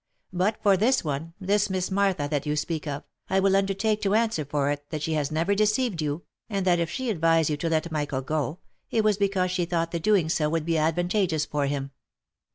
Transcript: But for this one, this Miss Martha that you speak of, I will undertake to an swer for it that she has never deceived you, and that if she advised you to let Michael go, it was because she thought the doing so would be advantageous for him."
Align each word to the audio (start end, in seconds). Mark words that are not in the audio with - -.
But 0.33 0.57
for 0.63 0.75
this 0.77 1.03
one, 1.03 1.35
this 1.39 1.69
Miss 1.69 1.91
Martha 1.91 2.27
that 2.31 2.47
you 2.47 2.55
speak 2.55 2.87
of, 2.87 3.03
I 3.29 3.39
will 3.39 3.55
undertake 3.55 4.01
to 4.01 4.15
an 4.15 4.29
swer 4.29 4.49
for 4.49 4.71
it 4.71 4.83
that 4.89 5.03
she 5.03 5.13
has 5.13 5.31
never 5.31 5.53
deceived 5.53 6.01
you, 6.01 6.23
and 6.49 6.65
that 6.65 6.79
if 6.79 6.89
she 6.89 7.11
advised 7.11 7.51
you 7.51 7.57
to 7.57 7.69
let 7.69 7.91
Michael 7.91 8.23
go, 8.23 8.57
it 8.89 9.03
was 9.03 9.17
because 9.17 9.51
she 9.51 9.65
thought 9.65 9.91
the 9.91 9.99
doing 9.99 10.27
so 10.27 10.49
would 10.49 10.65
be 10.65 10.75
advantageous 10.79 11.45
for 11.45 11.67
him." 11.67 11.91